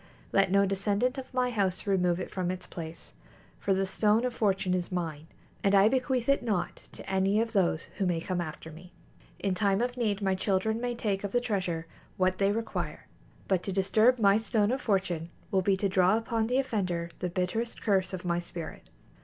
Let 0.33 0.49
no 0.49 0.65
descendant 0.65 1.19
of 1.19 1.31
my 1.31 1.51
house 1.51 1.85
remove 1.85 2.19
it 2.19 2.31
from 2.31 2.49
its 2.49 2.65
place, 2.65 3.13
for 3.59 3.71
the 3.71 3.85
Stone 3.85 4.25
of 4.25 4.33
Fortune 4.33 4.73
is 4.73 4.91
mine, 4.91 5.27
and 5.63 5.75
I 5.75 5.89
bequeath 5.89 6.27
it 6.27 6.41
not 6.41 6.77
to 6.93 7.07
any 7.07 7.39
of 7.39 7.53
those 7.53 7.83
who 7.99 8.07
may 8.07 8.19
come 8.19 8.41
after 8.41 8.71
me. 8.71 8.93
In 9.37 9.53
time 9.53 9.79
of 9.79 9.97
need 9.97 10.19
my 10.19 10.33
children 10.33 10.81
may 10.81 10.95
take 10.95 11.23
of 11.23 11.33
the 11.33 11.39
treasure 11.39 11.85
what 12.17 12.39
they 12.39 12.51
require, 12.51 13.05
but 13.47 13.61
to 13.61 13.71
disturb 13.71 14.17
my 14.17 14.39
Stone 14.39 14.71
of 14.71 14.81
Fortune 14.81 15.29
will 15.51 15.61
be 15.61 15.77
to 15.77 15.87
draw 15.87 16.17
upon 16.17 16.47
the 16.47 16.57
offender 16.57 17.11
the 17.19 17.29
bitterest 17.29 17.83
curse 17.83 18.11
of 18.11 18.25
my 18.25 18.39
spirit. 18.39 18.89